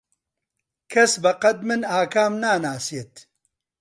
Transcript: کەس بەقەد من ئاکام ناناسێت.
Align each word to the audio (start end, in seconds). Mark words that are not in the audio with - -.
کەس 0.91 1.11
بەقەد 1.23 1.57
من 1.67 1.81
ئاکام 1.91 2.33
ناناسێت. 2.43 3.13